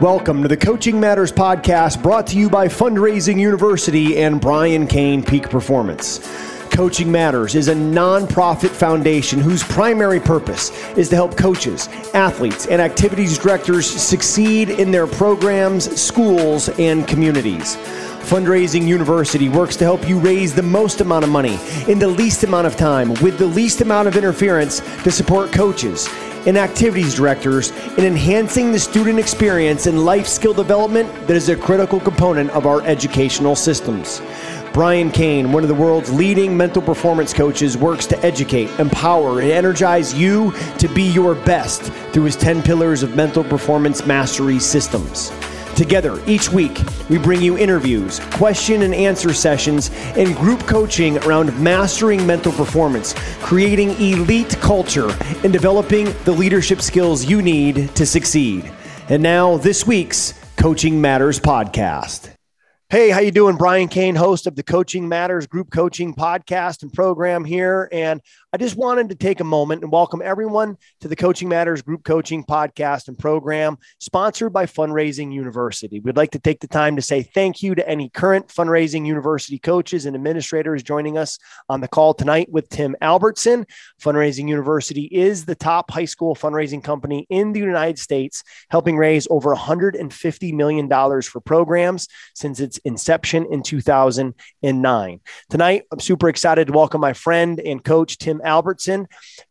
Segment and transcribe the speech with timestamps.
[0.00, 5.22] Welcome to the Coaching Matters podcast brought to you by Fundraising University and Brian Cain
[5.22, 6.18] Peak Performance.
[6.72, 12.82] Coaching Matters is a nonprofit foundation whose primary purpose is to help coaches, athletes, and
[12.82, 17.76] activities directors succeed in their programs, schools, and communities.
[18.24, 21.56] Fundraising University works to help you raise the most amount of money
[21.86, 26.08] in the least amount of time with the least amount of interference to support coaches
[26.46, 31.56] and activities directors in enhancing the student experience and life skill development that is a
[31.56, 34.20] critical component of our educational systems.
[34.74, 39.52] Brian Cain, one of the world's leading mental performance coaches, works to educate, empower, and
[39.52, 45.30] energize you to be your best through his 10 pillars of mental performance mastery systems.
[45.76, 46.78] Together, each week,
[47.10, 53.14] we bring you interviews, question and answer sessions, and group coaching around mastering mental performance,
[53.40, 55.10] creating elite culture,
[55.42, 58.70] and developing the leadership skills you need to succeed.
[59.08, 62.30] And now, this week's Coaching Matters podcast.
[62.90, 63.56] Hey, how you doing?
[63.56, 67.88] Brian Cain, host of the Coaching Matters Group Coaching podcast and program here.
[67.90, 68.20] And
[68.54, 72.04] I just wanted to take a moment and welcome everyone to the Coaching Matters Group
[72.04, 75.98] Coaching podcast and program sponsored by Fundraising University.
[75.98, 79.58] We'd like to take the time to say thank you to any current Fundraising University
[79.58, 81.36] coaches and administrators joining us
[81.68, 83.66] on the call tonight with Tim Albertson.
[84.00, 89.26] Fundraising University is the top high school fundraising company in the United States, helping raise
[89.32, 90.88] over $150 million
[91.22, 95.20] for programs since its inception in 2009.
[95.50, 99.08] Tonight, I'm super excited to welcome my friend and coach, Tim Albertson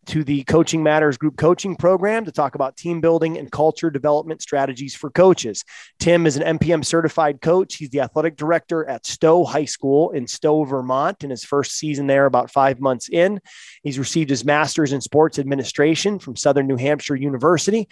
[0.08, 4.42] to the Coaching Matters Group Coaching Program to talk about team building and culture development
[4.42, 5.64] strategies for coaches.
[6.00, 7.76] Tim is an MPM certified coach.
[7.76, 12.08] He's the athletic director at Stowe High School in Stowe, Vermont, in his first season
[12.08, 13.42] there, about five months in.
[13.82, 17.88] He's received his master's in sports administration from Southern New Hampshire University.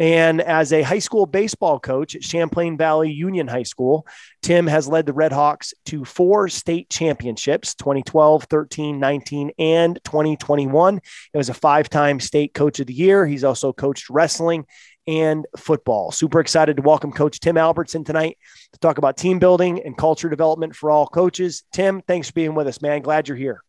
[0.00, 4.06] And as a high school baseball coach at Champlain Valley Union High School,
[4.40, 11.00] Tim has led the Redhawks to four state championships 2012, 13, 19, and 2021.
[11.34, 13.26] He was a five time state coach of the year.
[13.26, 14.64] He's also coached wrestling
[15.06, 16.12] and football.
[16.12, 18.38] Super excited to welcome Coach Tim Albertson tonight
[18.72, 21.64] to talk about team building and culture development for all coaches.
[21.74, 23.02] Tim, thanks for being with us, man.
[23.02, 23.62] Glad you're here.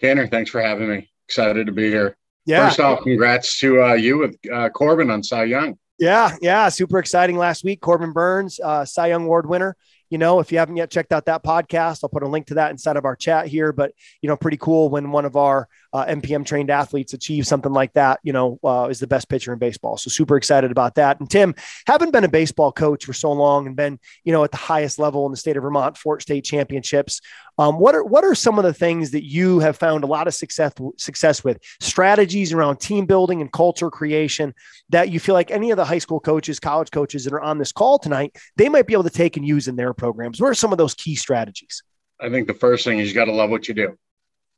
[0.00, 1.10] Tanner, thanks for having me.
[1.28, 2.16] Excited to be here.
[2.46, 2.68] Yeah.
[2.68, 5.78] First off, congrats to uh, you with uh, Corbin on Cy Young.
[5.98, 7.80] Yeah, yeah, super exciting last week.
[7.80, 9.76] Corbin Burnes, uh, Cy Young Award winner.
[10.10, 12.54] You know, if you haven't yet checked out that podcast, I'll put a link to
[12.54, 13.72] that inside of our chat here.
[13.72, 13.92] But
[14.22, 17.92] you know, pretty cool when one of our uh, MPM trained athletes achieves something like
[17.94, 19.96] that, you know, uh, is the best pitcher in baseball.
[19.96, 21.18] So super excited about that.
[21.18, 24.52] And Tim, haven't been a baseball coach for so long and been, you know, at
[24.52, 27.20] the highest level in the state of Vermont, Fort State championships.
[27.58, 30.26] Um, what are what are some of the things that you have found a lot
[30.26, 34.54] of success success with strategies around team building and culture creation
[34.90, 37.58] that you feel like any of the high school coaches, college coaches that are on
[37.58, 40.40] this call tonight, they might be able to take and use in their programs?
[40.40, 41.82] What are some of those key strategies?
[42.20, 43.96] I think the first thing is you got to love what you do.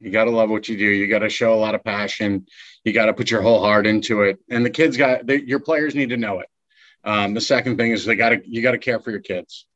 [0.00, 0.84] You got to love what you do.
[0.84, 2.46] You got to show a lot of passion.
[2.84, 4.38] You got to put your whole heart into it.
[4.48, 6.46] And the kids got your players need to know it.
[7.04, 9.66] Um, the second thing is they got to you got to care for your kids.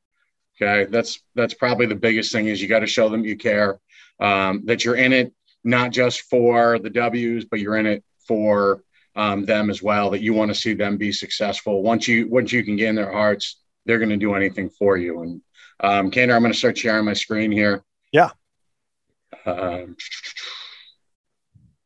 [0.63, 3.81] Okay, that's that's probably the biggest thing is you got to show them you care,
[4.21, 5.33] um, that you're in it
[5.65, 8.83] not just for the W's, but you're in it for
[9.17, 10.11] um, them as well.
[10.11, 11.83] That you want to see them be successful.
[11.83, 15.23] Once you once you can gain their hearts, they're going to do anything for you.
[15.23, 15.43] And
[15.81, 17.83] um, Kander, I'm going to start sharing my screen here.
[18.13, 18.31] Yeah.
[19.45, 19.97] Um,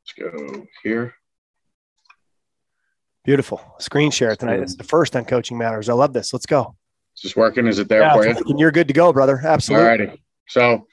[0.03, 1.15] let's go here.
[3.25, 4.61] Beautiful screen share tonight.
[4.61, 5.89] It's the first on Coaching Matters.
[5.89, 6.33] I love this.
[6.33, 6.77] Let's go.
[7.17, 7.67] Is this working?
[7.67, 8.59] Is it there yeah, for you?
[8.59, 9.41] You're good to go, brother.
[9.43, 9.85] Absolutely.
[9.85, 10.23] All righty.
[10.49, 10.87] So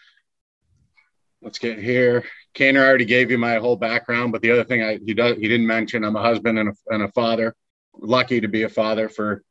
[1.41, 2.23] let's get here.
[2.55, 5.47] Kaner already gave you my whole background, but the other thing I he does he
[5.47, 7.55] didn't mention I'm a husband and a, and a father.
[7.95, 9.43] Lucky to be a father for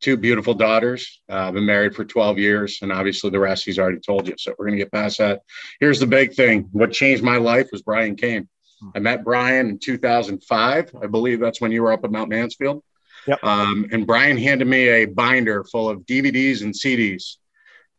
[0.00, 1.20] two beautiful daughters.
[1.30, 4.34] Uh, I've been married for 12 years, and obviously the rest he's already told you.
[4.36, 5.42] So we're going to get past that.
[5.80, 8.48] Here's the big thing what changed my life was Brian Cain.
[8.94, 10.90] I met Brian in 2005.
[11.00, 12.82] I believe that's when you were up at Mount Mansfield.
[13.26, 13.42] Yep.
[13.42, 17.36] Um, and Brian handed me a binder full of DVDs and CDs.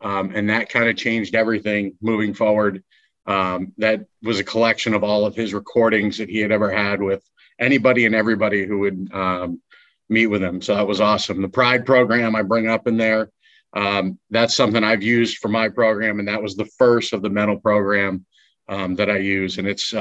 [0.02, 2.84] Um, and that kind of changed everything moving forward.
[3.26, 7.02] Um, that was a collection of all of his recordings that he had ever had
[7.02, 7.24] with
[7.60, 9.62] anybody and everybody who would um,
[10.10, 10.62] meet with him.
[10.62, 11.42] So that was awesome.
[11.42, 13.32] The Pride program I bring up in there.
[13.74, 17.30] Um, that's something I've used for my program, and that was the first of the
[17.30, 18.26] mental program
[18.70, 19.58] um, that I use.
[19.58, 19.94] And it's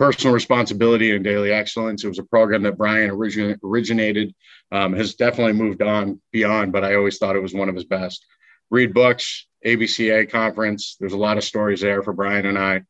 [0.00, 2.02] personal responsibility and daily excellence.
[2.02, 4.34] It was a program that Brian origin- originated,
[4.72, 7.84] um, has definitely moved on beyond, but I always thought it was one of his
[7.84, 8.24] best.
[8.70, 10.96] Read books, ABCA conference.
[10.98, 12.80] There's a lot of stories there for Brian and I.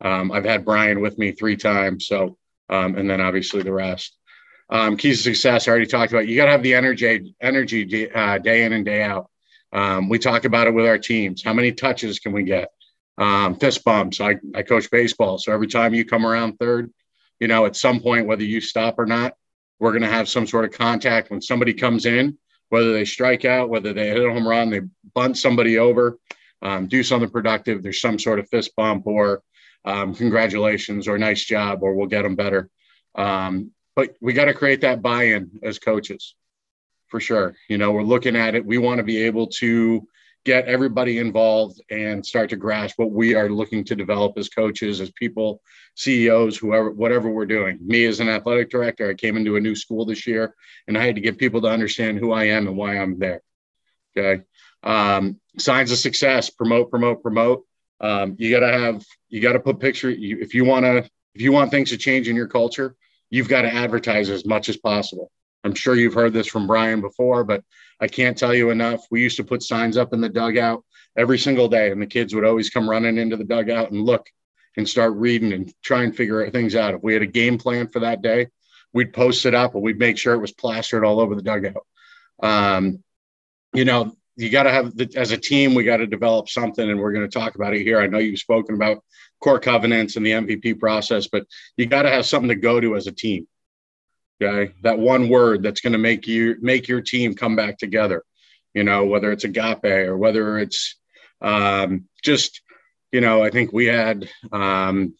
[0.00, 2.38] Um, I've had Brian with me three times, so
[2.68, 4.16] um, and then obviously the rest.
[4.70, 6.28] Um, keys to success, I already talked about.
[6.28, 9.28] You got to have the energy, energy uh, day in and day out.
[9.72, 11.42] Um, we talk about it with our teams.
[11.42, 12.70] How many touches can we get?
[13.20, 14.18] Um, fist bumps.
[14.20, 15.36] I, I coach baseball.
[15.36, 16.90] So every time you come around third,
[17.38, 19.34] you know, at some point, whether you stop or not,
[19.78, 22.38] we're going to have some sort of contact when somebody comes in,
[22.70, 24.80] whether they strike out, whether they hit a home run, they
[25.14, 26.18] bunt somebody over,
[26.62, 27.82] um, do something productive.
[27.82, 29.42] There's some sort of fist bump or
[29.84, 32.70] um, congratulations or nice job, or we'll get them better.
[33.16, 36.34] Um, but we got to create that buy-in as coaches
[37.08, 37.54] for sure.
[37.68, 38.64] You know, we're looking at it.
[38.64, 40.06] We want to be able to
[40.44, 45.00] get everybody involved and start to grasp what we are looking to develop as coaches,
[45.00, 45.60] as people,
[45.96, 47.78] CEOs, whoever, whatever we're doing.
[47.82, 50.54] Me as an athletic director, I came into a new school this year
[50.88, 53.42] and I had to get people to understand who I am and why I'm there.
[54.16, 54.42] Okay.
[54.82, 57.66] Um, signs of success, promote, promote, promote.
[58.00, 60.10] Um, you got to have, you got to put picture.
[60.10, 60.98] You, if you want to,
[61.34, 62.96] if you want things to change in your culture,
[63.28, 65.30] you've got to advertise as much as possible.
[65.64, 67.62] I'm sure you've heard this from Brian before, but
[68.00, 69.06] I can't tell you enough.
[69.10, 70.84] We used to put signs up in the dugout
[71.16, 74.26] every single day, and the kids would always come running into the dugout and look
[74.76, 76.94] and start reading and try and figure things out.
[76.94, 78.48] If we had a game plan for that day,
[78.92, 81.86] we'd post it up and we'd make sure it was plastered all over the dugout.
[82.42, 83.02] Um,
[83.74, 86.88] you know, you got to have, the, as a team, we got to develop something,
[86.88, 88.00] and we're going to talk about it here.
[88.00, 89.04] I know you've spoken about
[89.40, 91.44] core covenants and the MVP process, but
[91.76, 93.46] you got to have something to go to as a team.
[94.42, 98.24] Okay, that one word that's going to make you make your team come back together.
[98.72, 100.96] You know, whether it's agape or whether it's
[101.42, 102.62] um, just,
[103.12, 105.14] you know, I think we had um,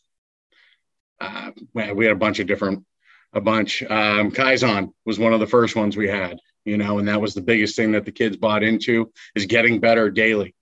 [1.20, 2.84] uh, we had a bunch of different
[3.32, 3.82] a bunch.
[3.82, 7.34] Um, Kaizen was one of the first ones we had, you know, and that was
[7.34, 10.54] the biggest thing that the kids bought into is getting better daily,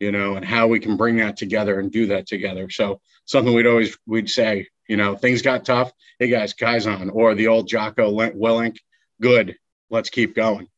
[0.00, 2.70] you know, and how we can bring that together and do that together.
[2.70, 5.92] So something we'd always we'd say, you know, things got tough.
[6.18, 8.78] Hey guys, Kaizen or the old Jocko Willink,
[9.20, 9.56] good.
[9.90, 10.68] Let's keep going.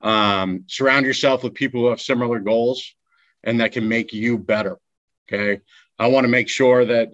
[0.00, 2.94] Um, surround yourself with people who have similar goals
[3.44, 4.78] and that can make you better.
[5.30, 5.60] Okay.
[5.98, 7.10] I want to make sure that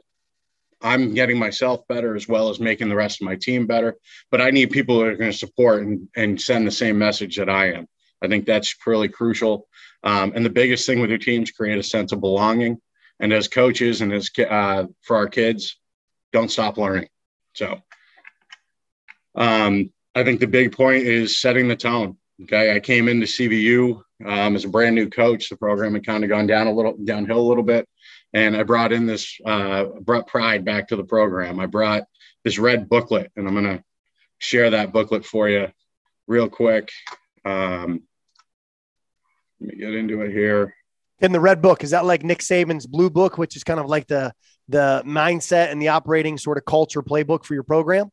[0.80, 3.96] I'm getting myself better as well as making the rest of my team better.
[4.30, 7.36] But I need people that are going to support and, and send the same message
[7.36, 7.88] that I am.
[8.22, 9.66] I think that's really crucial.
[10.02, 12.80] Um, and the biggest thing with your teams, create a sense of belonging.
[13.18, 15.76] And as coaches and as uh, for our kids,
[16.34, 17.08] don't stop learning.
[17.54, 17.80] So
[19.36, 22.18] um, I think the big point is setting the tone.
[22.42, 22.74] Okay.
[22.74, 25.48] I came into CVU um, as a brand new coach.
[25.48, 27.88] The program had kind of gone down a little downhill a little bit.
[28.32, 31.60] And I brought in this, uh, brought pride back to the program.
[31.60, 32.02] I brought
[32.42, 33.84] this red booklet, and I'm going to
[34.38, 35.68] share that booklet for you
[36.26, 36.90] real quick.
[37.44, 38.02] Um,
[39.60, 40.74] let me get into it here.
[41.20, 43.86] In the red book, is that like Nick Saban's blue book, which is kind of
[43.86, 44.34] like the
[44.68, 48.10] the mindset and the operating sort of culture playbook for your program?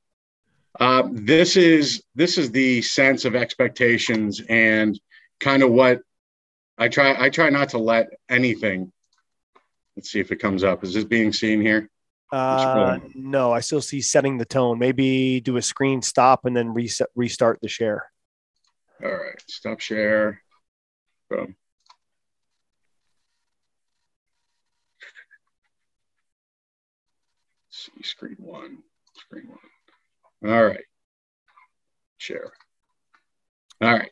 [0.80, 5.00] Uh, this is this is the sense of expectations and
[5.40, 6.00] kind of what
[6.78, 7.16] I try.
[7.18, 8.92] I try not to let anything.
[9.96, 10.84] Let's see if it comes up.
[10.84, 11.90] Is this being seen here?
[12.32, 14.80] Uh, no, I still see setting the tone.
[14.80, 18.10] Maybe do a screen stop and then reset, restart the share.
[19.04, 20.42] All right, stop share.
[21.30, 21.56] Boom.
[28.02, 28.78] See screen one,
[29.16, 30.52] screen one.
[30.54, 30.84] All right.
[32.18, 32.52] Share.
[33.82, 34.12] All right.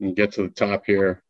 [0.00, 1.22] And get to the top here.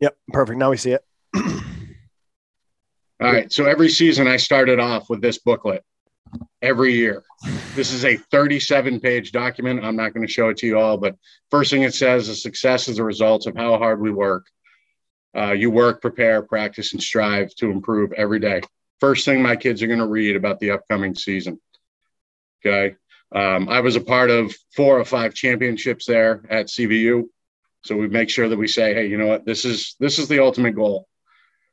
[0.00, 0.16] Yep.
[0.32, 0.58] Perfect.
[0.58, 1.04] Now we see it.
[1.34, 3.52] All right.
[3.52, 5.84] So every season I started off with this booklet
[6.62, 7.22] every year.
[7.74, 9.84] This is a 37 page document.
[9.84, 11.16] I'm not going to show it to you all, but
[11.50, 14.46] first thing it says is success is a result of how hard we work.
[15.36, 18.60] Uh, you work, prepare, practice, and strive to improve every day
[19.04, 21.60] first thing my kids are going to read about the upcoming season.
[22.64, 22.96] Okay.
[23.34, 27.24] Um, I was a part of four or five championships there at CVU.
[27.84, 30.26] So we make sure that we say, hey, you know what, this is this is
[30.28, 31.06] the ultimate goal.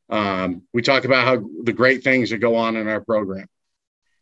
[0.09, 3.47] Um, we talk about how the great things that go on in our program.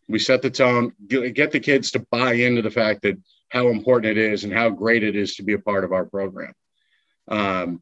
[0.08, 4.16] We set the tone, get the kids to buy into the fact that how important
[4.16, 6.54] it is and how great it is to be a part of our program.
[7.28, 7.82] Um,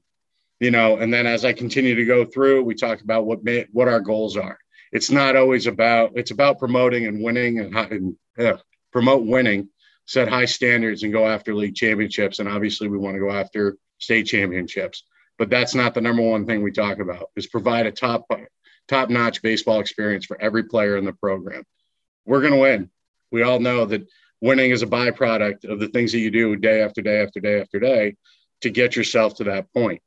[0.61, 3.65] you know, and then as I continue to go through, we talk about what may,
[3.73, 4.57] what our goals are
[4.91, 8.57] it's not always about it's about promoting and winning and, and uh,
[8.91, 9.69] promote winning
[10.05, 13.77] set high standards and go after league championships and obviously we want to go after
[13.99, 15.03] state championships.
[15.37, 18.25] But that's not the number one thing we talk about is provide a top
[18.87, 21.63] top notch baseball experience for every player in the program.
[22.25, 22.89] We're going to win.
[23.31, 24.07] We all know that
[24.41, 27.61] winning is a byproduct of the things that you do day after day after day
[27.61, 28.15] after day
[28.61, 30.01] to get yourself to that point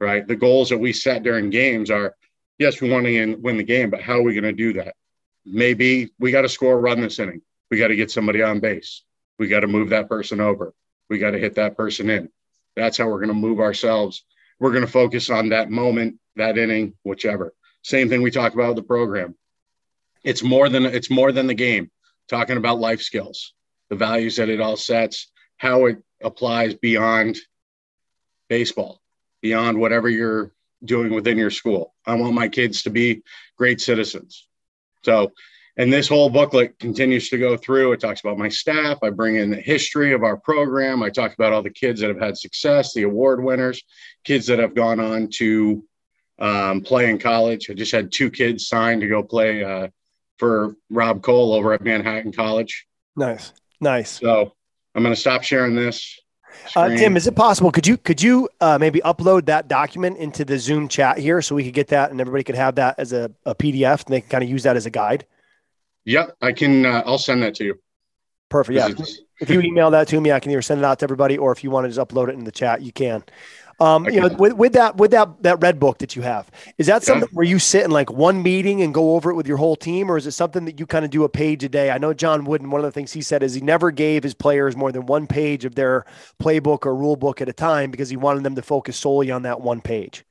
[0.00, 0.26] right?
[0.26, 2.14] The goals that we set during games are
[2.58, 4.94] yes, we want to win the game, but how are we going to do that?
[5.44, 7.42] Maybe we got to score a run this inning.
[7.70, 9.02] We got to get somebody on base.
[9.38, 10.72] We got to move that person over.
[11.08, 12.28] We got to hit that person in.
[12.76, 14.24] That's how we're going to move ourselves.
[14.58, 17.52] We're going to focus on that moment, that inning, whichever.
[17.82, 19.34] Same thing we talk about with the program.
[20.22, 21.90] It's more than it's more than the game.
[22.28, 23.52] Talking about life skills,
[23.90, 27.36] the values that it all sets, how it applies beyond
[28.48, 29.02] baseball,
[29.42, 30.52] beyond whatever you're
[30.84, 31.94] doing within your school.
[32.06, 33.22] I want my kids to be
[33.56, 34.46] great citizens.
[35.04, 35.32] So,
[35.76, 37.92] and this whole booklet continues to go through.
[37.92, 38.98] It talks about my staff.
[39.02, 41.02] I bring in the history of our program.
[41.02, 43.82] I talk about all the kids that have had success, the award winners,
[44.22, 45.84] kids that have gone on to
[46.38, 47.70] um, play in college.
[47.70, 49.88] I just had two kids signed to go play uh,
[50.38, 52.86] for Rob Cole over at Manhattan College.
[53.16, 54.10] Nice, nice.
[54.20, 54.52] So
[54.94, 56.20] I'm going to stop sharing this.
[56.76, 57.70] Uh, Tim, is it possible?
[57.70, 61.54] Could you could you uh, maybe upload that document into the Zoom chat here so
[61.54, 64.20] we could get that and everybody could have that as a, a PDF and they
[64.20, 65.26] can kind of use that as a guide?
[66.04, 66.84] Yep, I can.
[66.84, 67.78] Uh, I'll send that to you.
[68.48, 68.76] Perfect.
[68.76, 69.04] Yeah.
[69.40, 71.50] If you email that to me, I can either send it out to everybody or
[71.50, 73.24] if you want to just upload it in the chat, you can.
[73.80, 76.86] Um, you know, with, with that with that that red book that you have, is
[76.86, 77.34] that something yeah.
[77.34, 80.10] where you sit in like one meeting and go over it with your whole team,
[80.10, 81.90] or is it something that you kind of do a page a day?
[81.90, 82.70] I know John Wooden.
[82.70, 85.26] One of the things he said is he never gave his players more than one
[85.26, 86.04] page of their
[86.40, 89.42] playbook or rule book at a time because he wanted them to focus solely on
[89.42, 90.24] that one page.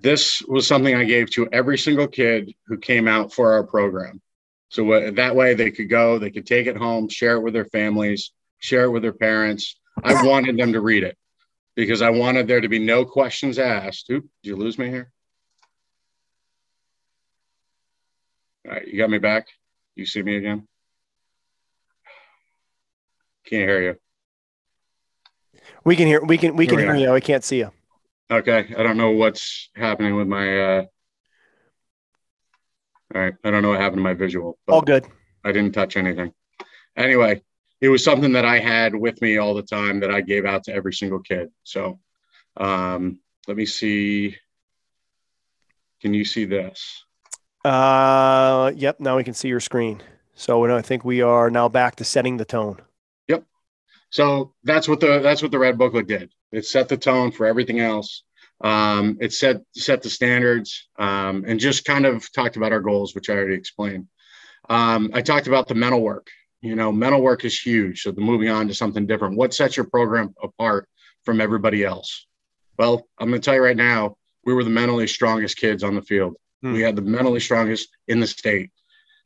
[0.00, 4.20] This was something I gave to every single kid who came out for our program.
[4.68, 7.64] So that way they could go, they could take it home, share it with their
[7.66, 9.76] families, share it with their parents.
[10.02, 11.18] I wanted them to read it
[11.80, 14.10] because I wanted there to be no questions asked.
[14.10, 15.10] Oop, did you lose me here?
[18.66, 19.48] All right, you got me back.
[19.96, 20.68] You see me again?
[23.46, 23.96] Can't hear you.
[25.82, 26.22] We can hear.
[26.22, 26.54] We can.
[26.54, 27.10] We can hear you.
[27.10, 27.70] I can't see you.
[28.30, 30.60] Okay, I don't know what's happening with my.
[30.60, 30.84] uh
[33.14, 34.58] All right, I don't know what happened to my visual.
[34.68, 35.06] All good.
[35.44, 36.32] I didn't touch anything.
[36.94, 37.42] Anyway,
[37.80, 40.64] it was something that I had with me all the time that I gave out
[40.64, 41.50] to every single kid.
[41.64, 41.98] So
[42.56, 44.36] um, let me see.
[46.00, 47.04] Can you see this?
[47.64, 49.00] Uh, yep.
[49.00, 50.02] Now we can see your screen.
[50.34, 52.80] So I think we are now back to setting the tone.
[53.28, 53.44] Yep.
[54.08, 56.32] So that's what the that's what the red booklet did.
[56.52, 58.24] It set the tone for everything else.
[58.62, 63.14] Um, it set set the standards um, and just kind of talked about our goals,
[63.14, 64.06] which I already explained.
[64.68, 66.28] Um, I talked about the mental work
[66.62, 68.02] you know, mental work is huge.
[68.02, 69.36] So, the moving on to something different.
[69.36, 70.88] What sets your program apart
[71.24, 72.26] from everybody else?
[72.78, 75.94] Well, I'm going to tell you right now, we were the mentally strongest kids on
[75.94, 76.36] the field.
[76.62, 76.72] Hmm.
[76.72, 78.70] We had the mentally strongest in the state.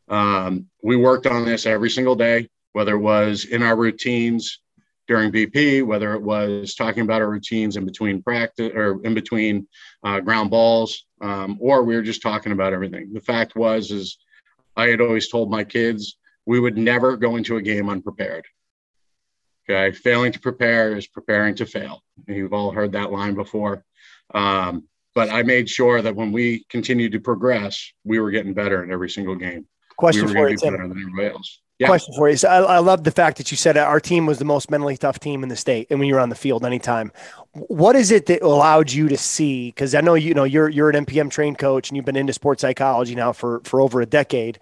[0.09, 4.61] Um, we worked on this every single day, whether it was in our routines
[5.07, 9.67] during BP, whether it was talking about our routines in between practice or in between
[10.03, 13.13] uh, ground balls, um, or we were just talking about everything.
[13.13, 14.19] The fact was, is
[14.77, 18.47] I had always told my kids we would never go into a game unprepared.
[19.69, 22.03] Okay, failing to prepare is preparing to fail.
[22.27, 23.85] You've all heard that line before.
[24.35, 24.85] Um,
[25.15, 28.91] but I made sure that when we continued to progress, we were getting better in
[28.91, 29.67] every single game.
[29.97, 31.01] Question we for you, Tim.
[31.79, 31.89] Yeah.
[31.89, 32.37] Question for you.
[32.37, 34.97] So I, I, love the fact that you said our team was the most mentally
[34.97, 37.11] tough team in the state, and when you're on the field anytime,
[37.53, 39.71] what is it that allowed you to see?
[39.71, 42.33] Because I know you know you're you're an MPM trained coach, and you've been into
[42.33, 44.59] sports psychology now for for over a decade.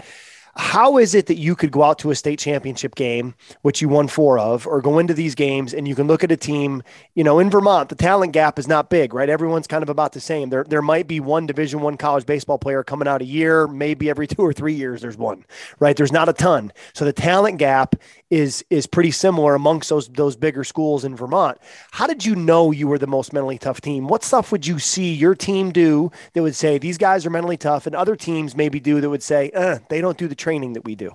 [0.55, 3.89] How is it that you could go out to a state championship game, which you
[3.89, 6.83] won four of, or go into these games and you can look at a team,
[7.15, 9.31] you know, in Vermont, the talent gap is not big, right?
[9.31, 10.51] Everyone's kind of about the same.
[10.51, 14.11] There, there might be one division one college baseball player coming out a year, maybe
[14.11, 15.47] every two or three years there's one,
[15.81, 15.97] right?
[15.97, 16.71] There's not a ton.
[16.93, 17.97] So the talent gap
[18.33, 21.59] is is pretty similar amongst those those bigger schools in Vermont.
[21.91, 24.09] How did you know you were the most mentally tough team?
[24.09, 27.59] What stuff would you see your team do that would say these guys are mentally
[27.59, 30.73] tough, and other teams maybe do that would say eh, they don't do the training
[30.73, 31.15] that we do?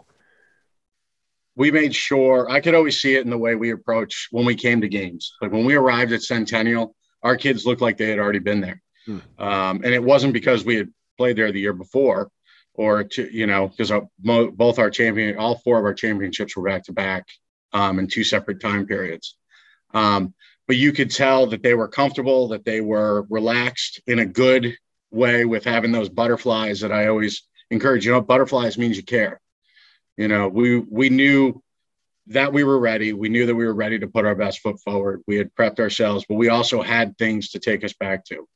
[1.55, 4.53] We made sure I could always see it in the way we approach when we
[4.53, 5.33] came to games.
[5.41, 8.79] Like when we arrived at Centennial, our kids looked like they had already been there,
[9.07, 9.19] hmm.
[9.39, 12.29] um, and it wasn't because we had played there the year before
[12.77, 16.83] or to you know because both our champion all four of our championships were back
[16.83, 17.27] to back
[17.73, 19.35] um, in two separate time periods.
[19.93, 20.33] Um,
[20.67, 24.77] but you could tell that they were comfortable that they were relaxed in a good
[25.11, 28.05] way with having those butterflies that i always encourage.
[28.05, 29.41] You know butterflies means you care.
[30.15, 31.61] You know we we knew
[32.27, 33.13] that we were ready.
[33.13, 35.23] We knew that we were ready to put our best foot forward.
[35.27, 38.47] We had prepped ourselves but we also had things to take us back to.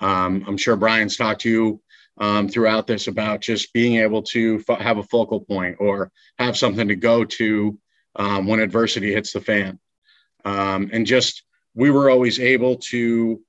[0.00, 1.80] Um, i'm sure brian's talked to you
[2.18, 6.56] um, throughout this about just being able to f- have a focal point or have
[6.56, 7.78] something to go to
[8.16, 9.78] um, when adversity hits the fan.
[10.44, 11.44] Um, and just
[11.74, 13.40] we were always able to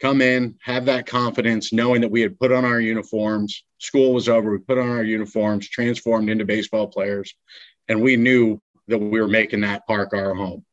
[0.00, 3.64] come in, have that confidence, knowing that we had put on our uniforms.
[3.78, 7.34] School was over, we put on our uniforms, transformed into baseball players,
[7.88, 10.64] and we knew that we were making that park our home.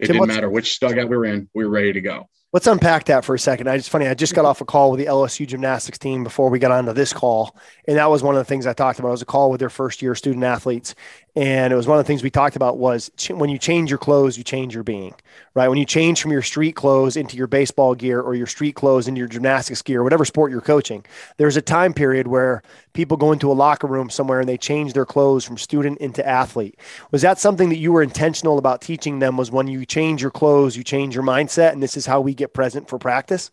[0.00, 2.28] It Tim, didn't matter which dugout we were in, we were ready to go.
[2.52, 3.66] Let's unpack that for a second.
[3.66, 4.06] I just funny.
[4.06, 6.92] I just got off a call with the LSU gymnastics team before we got onto
[6.92, 7.56] this call,
[7.88, 9.08] and that was one of the things I talked about.
[9.08, 10.94] It was a call with their first year student athletes,
[11.34, 13.88] and it was one of the things we talked about was ch- when you change
[13.88, 15.14] your clothes, you change your being,
[15.54, 15.68] right?
[15.68, 19.08] When you change from your street clothes into your baseball gear or your street clothes
[19.08, 21.06] into your gymnastics gear, whatever sport you're coaching,
[21.38, 24.92] there's a time period where people go into a locker room somewhere and they change
[24.92, 26.78] their clothes from student into athlete.
[27.12, 29.38] Was that something that you were intentional about teaching them?
[29.38, 32.34] Was when you change your clothes, you change your mindset, and this is how we
[32.42, 33.50] get present for practice?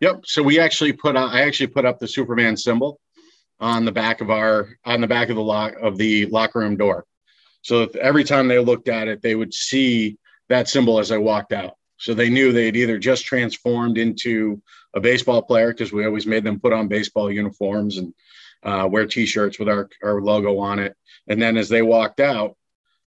[0.00, 0.22] Yep.
[0.24, 3.00] So we actually put on, I actually put up the Superman symbol
[3.60, 6.76] on the back of our on the back of the lock of the locker room
[6.76, 7.04] door.
[7.62, 11.52] So every time they looked at it, they would see that symbol as I walked
[11.52, 11.74] out.
[11.98, 14.60] So they knew they'd either just transformed into
[14.94, 18.12] a baseball player because we always made them put on baseball uniforms and
[18.64, 20.96] uh, wear T-shirts with our our logo on it.
[21.28, 22.56] And then as they walked out,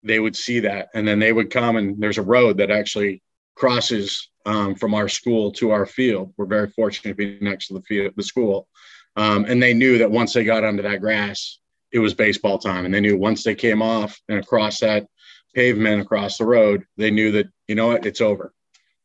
[0.03, 3.23] they would see that, and then they would come and there's a road that actually
[3.55, 6.33] crosses um, from our school to our field.
[6.37, 8.67] We're very fortunate to be next to the field, the school.
[9.15, 11.59] Um, and they knew that once they got onto that grass,
[11.91, 12.85] it was baseball time.
[12.85, 15.07] And they knew once they came off and across that
[15.53, 18.53] pavement across the road, they knew that, you know what, it's over.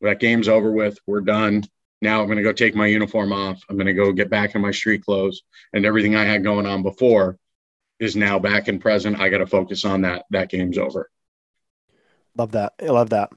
[0.01, 0.99] That game's over with.
[1.07, 1.65] We're done.
[2.01, 3.61] Now I'm going to go take my uniform off.
[3.69, 6.67] I'm going to go get back in my street clothes and everything I had going
[6.67, 7.39] on before
[7.99, 9.21] is now back and present.
[9.21, 10.25] I got to focus on that.
[10.31, 11.11] That game's over.
[12.37, 12.75] Love that.
[12.81, 13.33] I love that.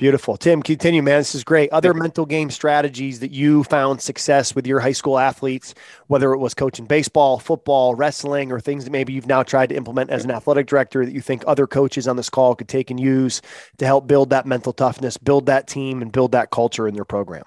[0.00, 0.38] Beautiful.
[0.38, 1.20] Tim, continue, man.
[1.20, 1.70] This is great.
[1.72, 5.74] Other mental game strategies that you found success with your high school athletes,
[6.06, 9.74] whether it was coaching baseball, football, wrestling, or things that maybe you've now tried to
[9.74, 12.90] implement as an athletic director that you think other coaches on this call could take
[12.90, 13.42] and use
[13.76, 17.04] to help build that mental toughness, build that team, and build that culture in their
[17.04, 17.44] program.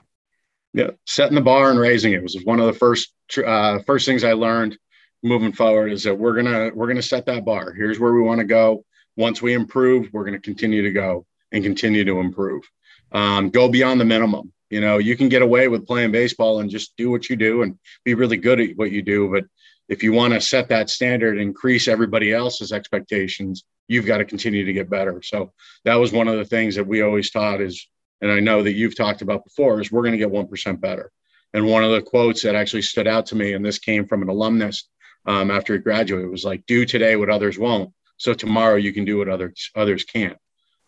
[0.76, 4.24] Yeah, setting the bar and raising it was one of the first uh, first things
[4.24, 4.78] I learned
[5.24, 7.74] moving forward is that we're gonna we're gonna set that bar.
[7.74, 8.86] Here's where we want to go.
[9.18, 12.64] Once we improve, we're gonna continue to go and continue to improve.
[13.12, 14.52] Um, go beyond the minimum.
[14.70, 17.62] You know, you can get away with playing baseball and just do what you do
[17.62, 19.32] and be really good at what you do.
[19.32, 19.46] But
[19.88, 24.66] if you want to set that standard, increase everybody else's expectations, you've got to continue
[24.66, 25.22] to get better.
[25.22, 25.54] So
[25.86, 27.88] that was one of the things that we always taught is,
[28.22, 31.12] and I know that you've talked about before, is we're going to get 1% better.
[31.54, 34.24] And one of the quotes that actually stood out to me, and this came from
[34.24, 34.90] an alumnus
[35.28, 37.94] um, after he graduated, was like, do today what others won't.
[38.18, 40.38] So tomorrow you can do what others others can't.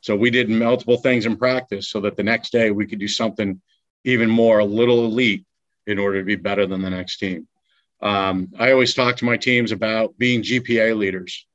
[0.06, 3.08] So we did multiple things in practice so that the next day we could do
[3.08, 3.60] something
[4.04, 5.44] even more, a little elite
[5.88, 7.48] in order to be better than the next team.
[8.04, 11.48] Um, I always talk to my teams about being GPA leaders.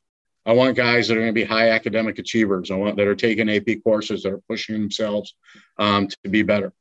[0.45, 2.73] I want guys that are going to be high academic achievers.
[2.73, 5.33] I want that are taking AP courses that are pushing themselves
[5.79, 6.73] um, to be better.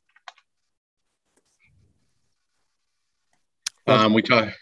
[3.86, 4.56] Um, we talk.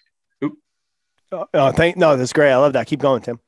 [1.31, 2.51] Oh, thank no, that's great.
[2.51, 2.87] I love that.
[2.87, 3.39] Keep going, Tim.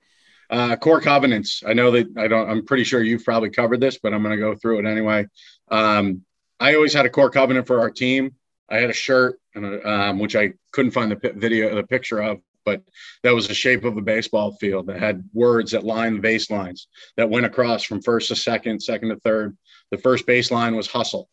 [0.50, 1.62] Uh, core covenants.
[1.66, 2.50] I know that I don't.
[2.50, 5.28] I'm pretty sure you've probably covered this, but I'm going to go through it anyway.
[5.70, 6.26] Um,
[6.60, 8.36] I always had a core covenant for our team.
[8.70, 12.20] I had a shirt, and a, um, which I couldn't find the video, the picture
[12.20, 12.82] of, but
[13.24, 16.88] that was the shape of a baseball field that had words that lined the baselines
[17.16, 19.56] that went across from first to second, second to third.
[19.92, 21.30] The first baseline was hustle.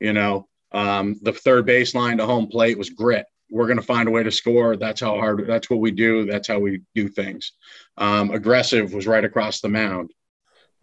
[0.00, 4.08] You know, um, the third baseline to home plate was grit we're going to find
[4.08, 4.76] a way to score.
[4.76, 5.46] That's how hard.
[5.46, 6.24] That's what we do.
[6.24, 7.52] That's how we do things.
[7.96, 10.12] Um, aggressive was right across the mound.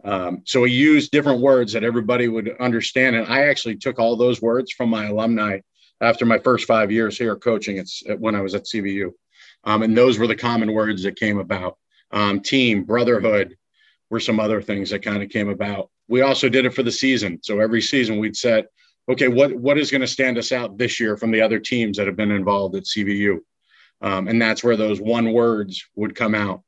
[0.04, 3.16] Um, so we used different words that everybody would understand.
[3.16, 5.60] And I actually took all those words from my alumni
[6.00, 7.78] after my first five years here coaching.
[7.78, 9.10] It's when I was at CVU,
[9.64, 11.76] um, and those were the common words that came about.
[12.10, 13.56] Um, team, brotherhood,
[14.08, 15.90] were some other things that kind of came about.
[16.08, 17.40] We also did it for the season.
[17.42, 18.66] So every season we'd set
[19.08, 21.96] okay, what what is going to stand us out this year from the other teams
[21.96, 23.38] that have been involved at CVU?
[24.00, 26.62] Um, and that's where those one words would come out.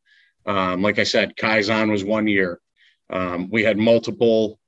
[0.46, 2.61] Um, like I said, Kaizen was one year.
[3.09, 4.59] Um, we had multiple,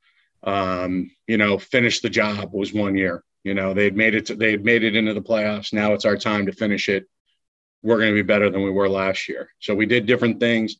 [0.43, 3.25] um, you know, finish the job was one year.
[3.43, 4.27] You know, they'd made it.
[4.27, 5.73] To, they had made it into the playoffs.
[5.73, 7.07] Now it's our time to finish it.
[7.83, 9.51] We're going to be better than we were last year.
[9.59, 10.77] So we did different things.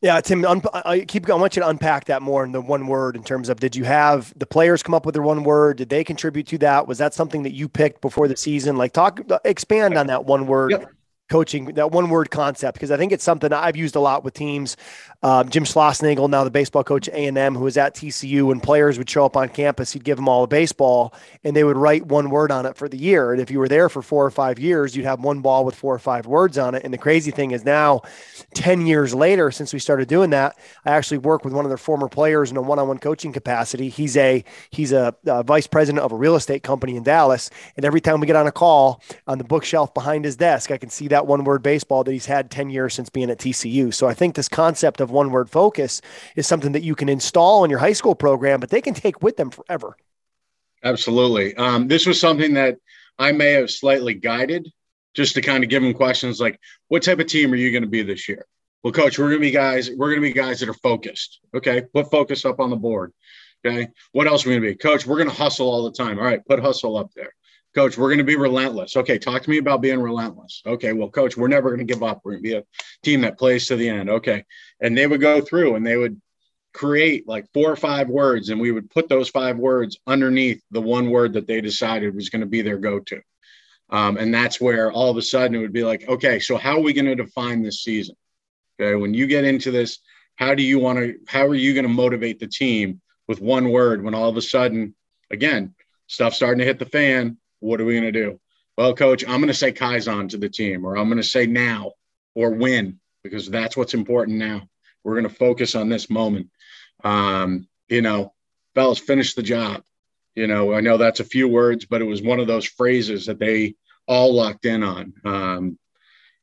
[0.00, 1.28] Yeah, Tim, un- I keep.
[1.28, 3.74] I want you to unpack that more in the one word in terms of did
[3.74, 5.78] you have the players come up with their one word?
[5.78, 6.86] Did they contribute to that?
[6.86, 8.76] Was that something that you picked before the season?
[8.76, 10.70] Like, talk, expand on that one word.
[10.70, 10.92] Yep
[11.28, 14.34] coaching, that one word concept, because I think it's something I've used a lot with
[14.34, 14.76] teams.
[15.20, 18.98] Um, Jim Schlossnagle, now the baseball coach at A&M, who was at TCU, when players
[18.98, 21.12] would show up on campus, he'd give them all a baseball
[21.42, 23.32] and they would write one word on it for the year.
[23.32, 25.74] And if you were there for four or five years, you'd have one ball with
[25.74, 26.84] four or five words on it.
[26.84, 28.02] And the crazy thing is now,
[28.54, 31.78] 10 years later, since we started doing that, I actually work with one of their
[31.78, 33.88] former players in a one-on-one coaching capacity.
[33.88, 37.50] He's a, he's a, a vice president of a real estate company in Dallas.
[37.76, 40.78] And every time we get on a call on the bookshelf behind his desk, I
[40.78, 43.38] can see that that one word baseball that he's had 10 years since being at
[43.38, 43.92] TCU.
[43.92, 46.00] So I think this concept of one word focus
[46.36, 49.20] is something that you can install in your high school program, but they can take
[49.20, 49.96] with them forever.
[50.84, 51.56] Absolutely.
[51.56, 52.76] Um, this was something that
[53.18, 54.70] I may have slightly guided
[55.12, 57.82] just to kind of give them questions like, what type of team are you going
[57.82, 58.46] to be this year?
[58.84, 61.40] Well, coach, we're going to be guys, we're going to be guys that are focused.
[61.52, 61.82] Okay.
[61.92, 63.12] Put focus up on the board.
[63.66, 63.88] Okay.
[64.12, 64.76] What else are we going to be?
[64.76, 66.20] Coach, we're going to hustle all the time.
[66.20, 66.46] All right.
[66.46, 67.34] Put hustle up there.
[67.74, 68.96] Coach, we're going to be relentless.
[68.96, 69.18] Okay.
[69.18, 70.62] Talk to me about being relentless.
[70.66, 70.92] Okay.
[70.92, 72.22] Well, coach, we're never going to give up.
[72.24, 72.64] We're going to be a
[73.02, 74.08] team that plays to the end.
[74.10, 74.44] Okay.
[74.80, 76.20] And they would go through and they would
[76.78, 80.80] create like four or five words and we would put those five words underneath the
[80.80, 83.20] one word that they decided was going to be their go-to
[83.90, 86.76] um, and that's where all of a sudden it would be like okay so how
[86.76, 88.14] are we going to define this season
[88.78, 89.98] okay when you get into this
[90.36, 93.70] how do you want to how are you going to motivate the team with one
[93.70, 94.94] word when all of a sudden
[95.30, 95.74] again
[96.06, 98.40] stuff starting to hit the fan what are we going to do
[98.76, 101.46] well coach i'm going to say kaizen to the team or i'm going to say
[101.46, 101.92] now
[102.34, 104.62] or win because that's what's important now
[105.04, 106.48] we're going to focus on this moment
[107.04, 108.34] um, you know,
[108.74, 109.82] fellas, finish the job.
[110.34, 113.26] You know, I know that's a few words, but it was one of those phrases
[113.26, 113.74] that they
[114.06, 115.12] all locked in on.
[115.24, 115.78] Um,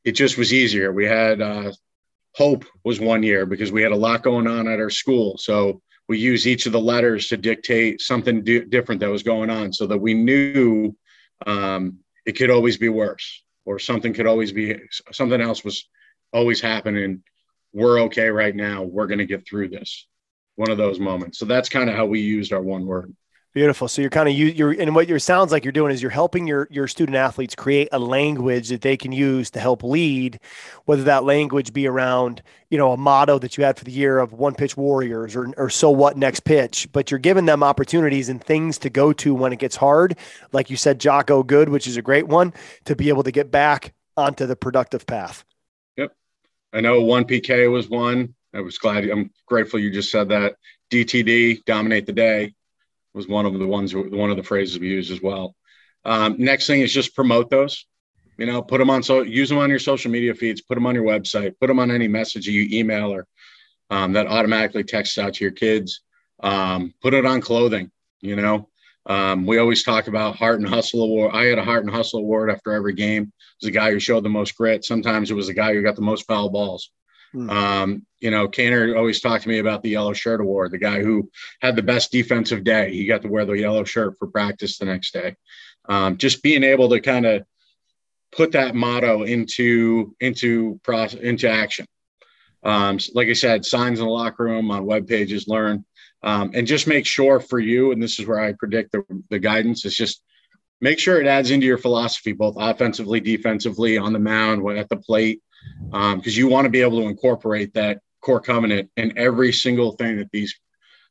[0.04, 0.92] it just was easier.
[0.92, 1.72] We had uh,
[2.34, 5.38] hope was one year because we had a lot going on at our school.
[5.38, 9.72] So we use each of the letters to dictate something different that was going on
[9.72, 10.94] so that we knew
[11.44, 14.76] um, it could always be worse or something could always be
[15.12, 15.88] something else was
[16.32, 17.22] always happening.
[17.72, 18.84] We're okay right now.
[18.84, 20.06] We're going to get through this
[20.54, 21.38] one of those moments.
[21.38, 23.14] So that's kind of how we used our one word.
[23.56, 23.88] Beautiful.
[23.88, 26.10] So you're kind of you you're and what your sounds like you're doing is you're
[26.10, 30.38] helping your your student athletes create a language that they can use to help lead,
[30.84, 34.18] whether that language be around you know a motto that you had for the year
[34.18, 38.28] of one pitch warriors or or so what next pitch, but you're giving them opportunities
[38.28, 40.18] and things to go to when it gets hard,
[40.52, 42.52] like you said, Jocko Good, which is a great one,
[42.84, 45.46] to be able to get back onto the productive path.
[45.96, 46.14] Yep,
[46.74, 48.34] I know one PK was one.
[48.52, 49.08] I was glad.
[49.08, 50.56] I'm grateful you just said that.
[50.90, 52.54] DTD, dominate the day,
[53.16, 53.94] was one of the ones.
[53.94, 55.56] One of the phrases we use as well.
[56.04, 57.86] Um, next thing is just promote those.
[58.38, 60.60] You know, put them on so use them on your social media feeds.
[60.60, 61.54] Put them on your website.
[61.58, 63.26] Put them on any message you email or
[63.90, 66.02] um, that automatically texts out to your kids.
[66.42, 67.90] Um, put it on clothing.
[68.20, 68.68] You know,
[69.06, 71.32] um, we always talk about heart and hustle award.
[71.34, 73.22] I had a heart and hustle award after every game.
[73.22, 74.84] It was the guy who showed the most grit.
[74.84, 76.90] Sometimes it was the guy who got the most foul balls.
[77.36, 77.50] Hmm.
[77.50, 81.02] Um, you know, Kaner always talked to me about the yellow shirt award, the guy
[81.02, 82.94] who had the best defensive day.
[82.94, 85.36] He got to wear the yellow shirt for practice the next day.
[85.86, 87.44] Um, just being able to kind of
[88.32, 91.86] put that motto into into process into action.
[92.62, 95.84] Um, like I said, signs in the locker room on web pages, learn,
[96.22, 97.92] um, and just make sure for you.
[97.92, 100.22] And this is where I predict the, the guidance is just
[100.80, 104.96] make sure it adds into your philosophy, both offensively, defensively, on the mound, at the
[104.96, 105.42] plate,
[105.90, 109.92] because um, you want to be able to incorporate that core covenant in every single
[109.92, 110.54] thing that these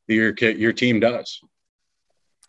[0.06, 1.40] your your team does.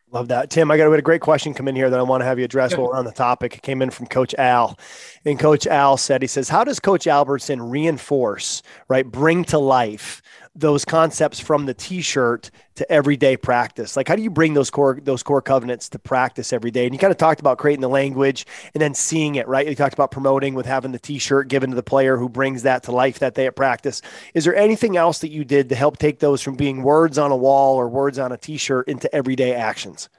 [0.09, 0.71] Love that, Tim.
[0.71, 2.77] I got a great question come in here that I want to have you address
[2.77, 3.55] while we're on the topic.
[3.55, 4.79] It came in from Coach Al,
[5.25, 10.21] and Coach Al said, "He says, how does Coach Albertson reinforce, right, bring to life
[10.57, 13.95] those concepts from the t-shirt to everyday practice?
[13.95, 16.85] Like how do you bring those core those core covenants to practice every day?
[16.85, 19.67] And you kind of talked about creating the language and then seeing it right?
[19.67, 22.83] You talked about promoting with having the t-shirt given to the player who brings that
[22.83, 24.01] to life that day at practice.
[24.33, 27.31] Is there anything else that you did to help take those from being words on
[27.31, 30.09] a wall or words on a t-shirt into everyday actions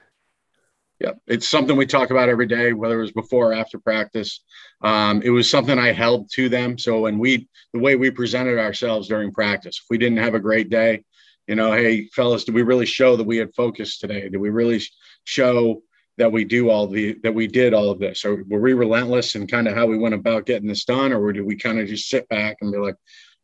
[0.99, 4.41] yeah, it's something we talk about every day, whether it was before or after practice.
[4.81, 6.77] Um, it was something I held to them.
[6.77, 10.39] So when we, the way we presented ourselves during practice, if we didn't have a
[10.39, 11.03] great day,
[11.47, 14.29] you know, hey fellas, did we really show that we had focus today?
[14.29, 14.81] Did we really
[15.23, 15.81] show
[16.17, 18.23] that we do all the that we did all of this?
[18.25, 21.33] Or were we relentless in kind of how we went about getting this done, or
[21.33, 22.95] did we kind of just sit back and be like,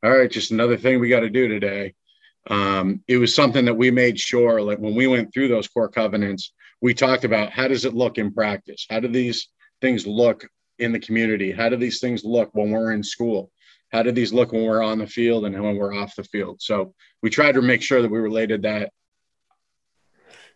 [0.03, 1.95] all right, just another thing we got to do today?
[2.47, 5.89] Um, it was something that we made sure, like when we went through those core
[5.89, 6.53] covenants,
[6.85, 8.85] we talked about how does it look in practice?
[8.87, 9.49] How do these
[9.81, 11.51] things look in the community?
[11.51, 13.51] How do these things look when we're in school?
[13.91, 16.61] How do these look when we're on the field and when we're off the field?
[16.61, 16.93] So
[17.23, 18.91] we tried to make sure that we related that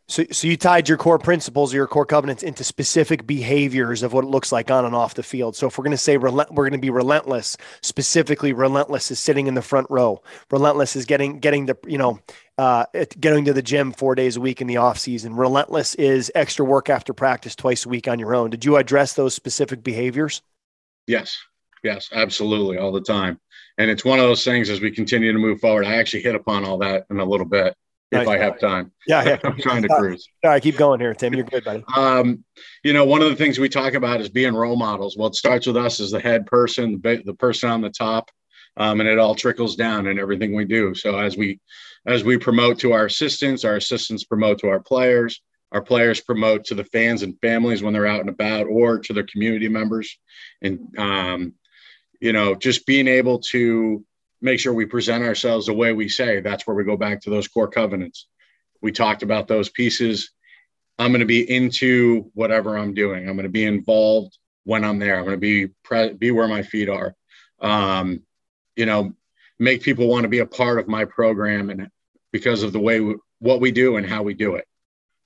[0.09, 4.11] so, so you tied your core principles or your core covenants into specific behaviors of
[4.11, 5.55] what it looks like on and off the field.
[5.55, 7.55] So if we're going to say we're going to be relentless.
[7.81, 10.23] Specifically, relentless is sitting in the front row.
[10.49, 12.19] Relentless is getting getting the you know
[12.57, 12.85] uh,
[13.19, 15.35] getting to the gym four days a week in the off season.
[15.35, 18.49] Relentless is extra work after practice twice a week on your own.
[18.49, 20.41] Did you address those specific behaviors?
[21.05, 21.37] Yes,
[21.83, 23.39] yes, absolutely, all the time.
[23.77, 25.85] And it's one of those things as we continue to move forward.
[25.85, 27.75] I actually hit upon all that in a little bit
[28.11, 28.91] if I have time.
[29.07, 29.37] Yeah, yeah.
[29.43, 30.27] I'm trying to cruise.
[30.43, 31.33] All right, keep going here, Tim.
[31.33, 31.83] You're good, buddy.
[31.95, 32.43] Um,
[32.83, 35.15] you know, one of the things we talk about is being role models.
[35.17, 38.29] Well, it starts with us as the head person, the, the person on the top,
[38.77, 40.95] um, and it all trickles down in everything we do.
[40.95, 41.59] So as we
[42.05, 45.41] as we promote to our assistants, our assistants promote to our players,
[45.71, 49.13] our players promote to the fans and families when they're out and about, or to
[49.13, 50.17] their community members,
[50.61, 51.53] and um,
[52.19, 54.03] you know, just being able to
[54.41, 56.39] make sure we present ourselves the way we say.
[56.39, 58.27] That's where we go back to those core covenants.
[58.81, 60.31] We talked about those pieces.
[60.97, 63.27] I'm going to be into whatever I'm doing.
[63.27, 65.17] I'm going to be involved when I'm there.
[65.17, 67.15] I'm going to be pre- be where my feet are.
[67.59, 68.21] Um,
[68.75, 69.13] you know,
[69.59, 71.89] make people want to be a part of my program and
[72.31, 74.65] because of the way we, what we do and how we do it.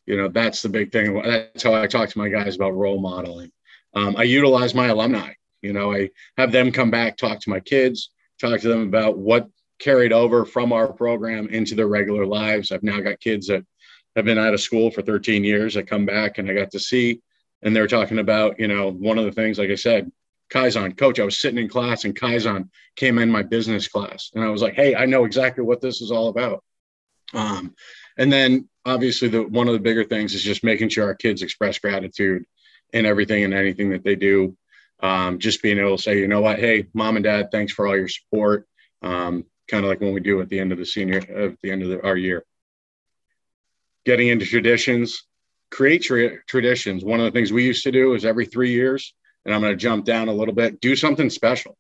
[0.06, 1.22] You know, that's the big thing.
[1.22, 3.52] That's how I talk to my guys about role modeling.
[3.94, 5.34] Um, I utilize my alumni.
[5.62, 8.10] You know, I have them come back, talk to my kids,
[8.44, 12.72] talk to them about what carried over from our program into their regular lives.
[12.72, 13.66] I've now got kids that
[14.16, 16.80] have been out of school for 13 years that come back and I got to
[16.80, 17.22] see,
[17.62, 20.12] and they're talking about, you know, one of the things, like I said,
[20.52, 24.30] Kaizen, coach, I was sitting in class and Kaizen came in my business class.
[24.36, 26.64] And I was like, hey, I know exactly what this is all about.
[27.34, 27.74] Um,
[28.18, 31.42] and then obviously the one of the bigger things is just making sure our kids
[31.42, 32.44] express gratitude
[32.92, 34.56] in everything and anything that they do
[35.04, 37.86] um, just being able to say, you know what, hey, mom and dad, thanks for
[37.86, 38.66] all your support.
[39.02, 41.72] Um, kind of like when we do at the end of the senior, at the
[41.72, 42.46] end of the, our year.
[44.06, 45.24] Getting into traditions,
[45.70, 47.04] create tra- traditions.
[47.04, 49.14] One of the things we used to do is every three years,
[49.46, 51.78] and I'm going to jump down a little bit, do something special.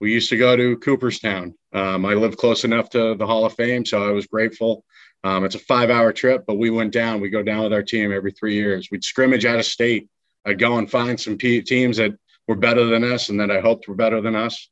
[0.00, 1.54] We used to go to Cooperstown.
[1.72, 4.84] Um, I live close enough to the Hall of Fame, so I was grateful.
[5.24, 7.20] Um, it's a five hour trip, but we went down.
[7.20, 8.90] We go down with our team every three years.
[8.90, 10.08] We'd scrimmage out of state
[10.44, 12.12] I'd go and find some P- teams that
[12.48, 14.68] were better than us and that I hoped were better than us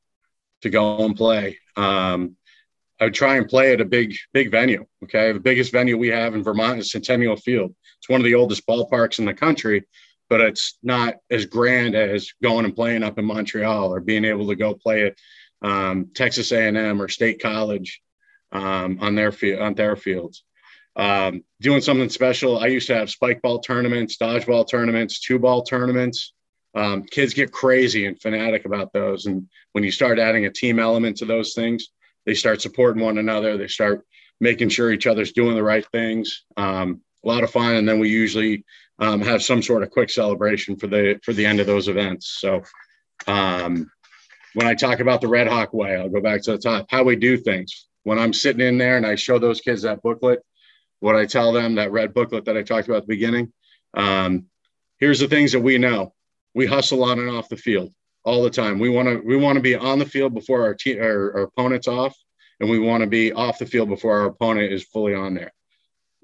[0.63, 1.59] to go and play.
[1.77, 2.37] Um,
[3.01, 4.85] I would try and play at a big, big venue.
[5.05, 5.33] Okay.
[5.33, 7.75] The biggest venue we have in Vermont is Centennial Field.
[7.99, 9.87] It's one of the oldest ballparks in the country,
[10.29, 14.49] but it's not as grand as going and playing up in Montreal or being able
[14.49, 15.15] to go play at
[15.63, 18.01] um, Texas A&M or State College
[18.51, 20.43] um, on their field on their fields
[20.99, 22.59] um, doing something special.
[22.59, 26.33] I used to have spike ball tournaments, dodgeball tournaments, two ball tournaments.
[26.75, 29.27] Um, kids get crazy and fanatic about those.
[29.27, 31.89] And when you start adding a team element to those things,
[32.27, 33.57] they start supporting one another.
[33.57, 34.05] They start
[34.41, 36.45] making sure each other's doing the right things.
[36.57, 37.77] Um, a lot of fun.
[37.77, 38.65] And then we usually
[38.99, 42.39] um, have some sort of quick celebration for the for the end of those events.
[42.41, 42.63] So
[43.27, 43.91] um,
[44.55, 46.87] when I talk about the Red Hawk way, I'll go back to the top.
[46.91, 47.87] How we do things.
[48.03, 50.41] When I'm sitting in there and I show those kids that booklet,
[51.01, 53.53] what I tell them, that red booklet that I talked about at the beginning.
[53.95, 54.47] Um,
[54.99, 56.15] here's the things that we know.
[56.55, 57.93] We hustle on and off the field
[58.25, 58.79] all the time.
[58.79, 61.43] We want to we want to be on the field before our team our, our
[61.43, 62.17] opponent's off,
[62.61, 65.53] and we want to be off the field before our opponent is fully on there.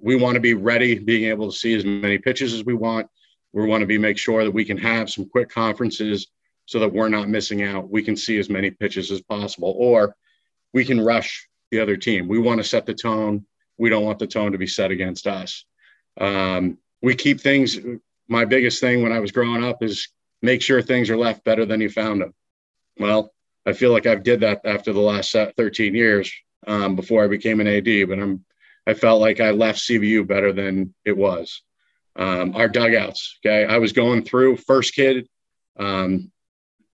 [0.00, 3.06] We want to be ready, being able to see as many pitches as we want.
[3.52, 6.26] We want to be make sure that we can have some quick conferences
[6.66, 7.90] so that we're not missing out.
[7.90, 10.16] We can see as many pitches as possible, or
[10.72, 12.26] we can rush the other team.
[12.26, 13.46] We want to set the tone
[13.78, 15.64] we don't want the tone to be set against us.
[16.20, 17.78] Um, we keep things.
[18.28, 20.08] My biggest thing when I was growing up is
[20.42, 22.34] make sure things are left better than you found them.
[22.98, 23.32] Well,
[23.66, 26.32] I feel like I've did that after the last 13 years
[26.66, 28.44] um, before I became an AD, but I'm
[28.86, 31.62] I felt like I left CVU better than it was.
[32.16, 33.38] Um, our dugouts.
[33.44, 35.26] Okay, I was going through first kid.
[35.78, 36.30] Um,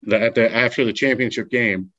[0.03, 1.93] the, at the after the championship game,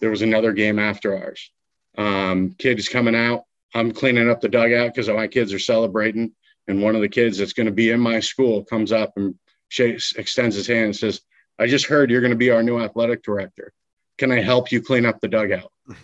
[0.00, 1.50] there was another game after ours.
[1.96, 3.42] Um, kids coming out
[3.74, 6.32] I'm cleaning up the dugout because my kids are celebrating.
[6.66, 9.34] And one of the kids that's going to be in my school comes up and
[9.68, 11.20] shakes, extends his hand and says,
[11.58, 13.72] I just heard you're going to be our new athletic director.
[14.18, 15.72] Can I help you clean up the dugout?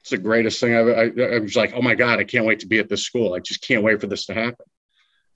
[0.00, 2.60] It's the greatest thing I've, I, I was like, oh my God, I can't wait
[2.60, 3.34] to be at this school.
[3.34, 4.66] I just can't wait for this to happen.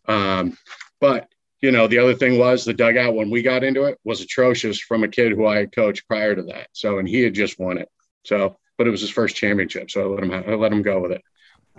[0.06, 0.56] Um,
[1.00, 1.26] but,
[1.61, 4.78] you know, the other thing was the dugout when we got into it was atrocious
[4.78, 6.68] from a kid who I had coached prior to that.
[6.72, 7.88] So, and he had just won it.
[8.24, 9.90] So, but it was his first championship.
[9.90, 11.22] So I let him, I let him go with it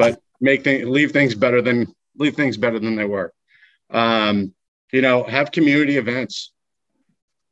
[0.02, 3.34] but make things leave things better than leave things better than they were.
[3.90, 4.54] Um,
[4.92, 6.52] you know, have community events.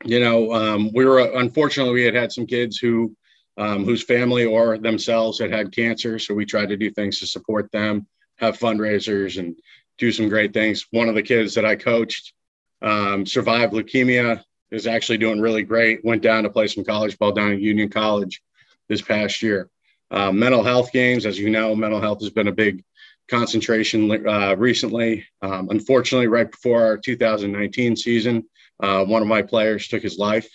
[0.03, 3.15] You know, um, we were unfortunately we had had some kids who
[3.57, 7.27] um, whose family or themselves had had cancer, so we tried to do things to
[7.27, 8.07] support them,
[8.37, 9.57] have fundraisers, and
[9.97, 10.87] do some great things.
[10.91, 12.33] One of the kids that I coached
[12.81, 16.03] um, survived leukemia, is actually doing really great.
[16.05, 18.41] Went down to play some college ball down at Union College
[18.87, 19.69] this past year.
[20.11, 22.83] Uh, mental health games, as you know, mental health has been a big
[23.29, 25.25] concentration uh, recently.
[25.41, 28.45] Um, unfortunately, right before our 2019 season,
[28.79, 30.49] uh, one of my players took his life.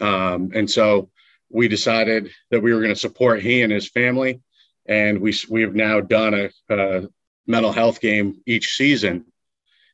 [0.00, 1.10] Um, and so
[1.50, 4.40] we decided that we were going to support he and his family
[4.88, 7.08] and we we've now done a, a
[7.46, 9.26] mental health game each season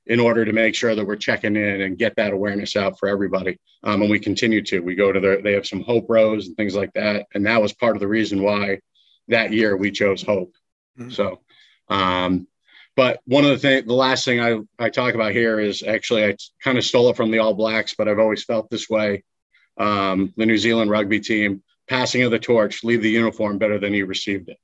[0.07, 3.09] in order to make sure that we're checking in and get that awareness out for
[3.09, 3.59] everybody.
[3.83, 4.81] Um, and we continue to.
[4.81, 7.27] We go to their, they have some hope rows and things like that.
[7.35, 8.81] And that was part of the reason why
[9.29, 10.53] that year we chose hope.
[10.99, 11.11] Mm-hmm.
[11.11, 11.41] So,
[11.89, 12.47] um,
[12.97, 16.27] but one of the things, the last thing I, I talk about here is actually,
[16.27, 19.25] I kind of stole it from the All Blacks, but I've always felt this way.
[19.79, 23.95] Um, the New Zealand rugby team, passing of the torch, leave the uniform better than
[23.95, 24.59] you received it.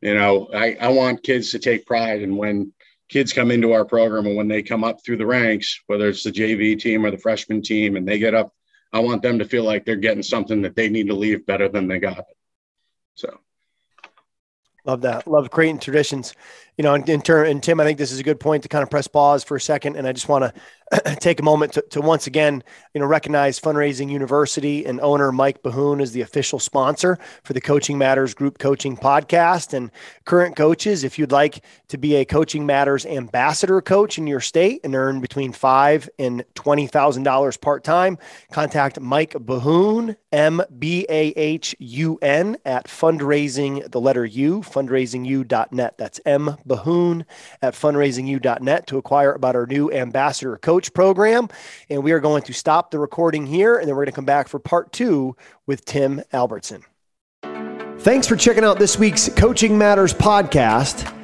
[0.00, 2.72] You know, I, I want kids to take pride in when
[3.08, 6.22] kids come into our program and when they come up through the ranks, whether it's
[6.22, 8.52] the JV team or the freshman team, and they get up,
[8.92, 11.68] I want them to feel like they're getting something that they need to leave better
[11.68, 12.24] than they got.
[13.14, 13.38] So.
[14.84, 15.26] Love that.
[15.26, 16.34] Love creating traditions
[16.78, 18.68] you know, in, in turn, and Tim, I think this is a good point to
[18.68, 19.96] kind of press pause for a second.
[19.96, 20.44] And I just want
[20.92, 22.62] to take a moment to, to, once again,
[22.94, 27.60] you know, recognize Fundraising University and owner Mike Bahun is the official sponsor for the
[27.60, 29.74] Coaching Matters Group Coaching Podcast.
[29.74, 29.90] And
[30.24, 34.80] current coaches, if you'd like to be a Coaching Matters ambassador coach in your state
[34.84, 38.18] and earn between five and twenty thousand dollars part time,
[38.52, 45.98] contact Mike Bahun, M B A H U N, at fundraising the letter U, fundraisingu.net.
[45.98, 47.24] That's M Bahun
[47.62, 51.48] at fundraisingu.net to acquire about our new ambassador coach program.
[51.90, 54.24] And we are going to stop the recording here and then we're going to come
[54.24, 56.84] back for part two with Tim Albertson.
[57.98, 61.17] Thanks for checking out this week's Coaching Matters podcast.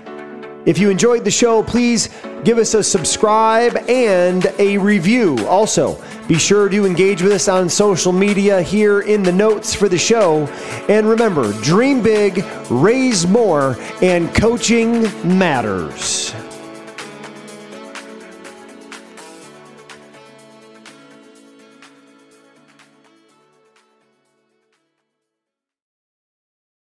[0.66, 2.09] If you enjoyed the show, please
[2.42, 5.37] give us a subscribe and a review.
[5.46, 9.90] Also, be sure to engage with us on social media here in the notes for
[9.90, 10.46] the show.
[10.88, 15.03] And remember, dream big, raise more, and coaching
[15.38, 16.35] matters.